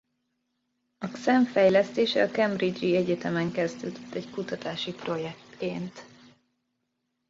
[0.97, 6.05] A Xen fejlesztése a Cambridge-i Egyetemen kezdődött egy kutatási projektként.